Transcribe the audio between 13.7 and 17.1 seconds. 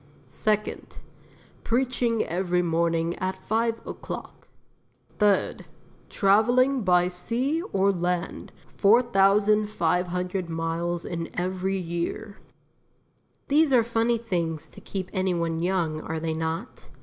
are funny things to keep any one young, are they not?